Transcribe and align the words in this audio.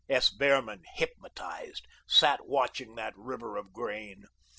S. 0.09 0.31
Behrman, 0.31 0.81
hypnotised, 0.95 1.85
sat 2.07 2.47
watching 2.47 2.95
that 2.95 3.15
river 3.15 3.55
of 3.55 3.71
grain. 3.71 4.23